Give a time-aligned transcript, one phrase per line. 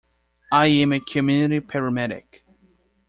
[0.51, 2.41] I am a community paramedic.